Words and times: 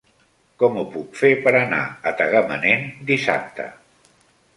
Com 0.61 0.77
ho 0.77 0.85
puc 0.95 1.19
fer 1.19 1.29
per 1.47 1.53
anar 1.59 1.81
a 2.11 2.13
Tagamanent 2.21 2.87
dissabte? 3.11 3.67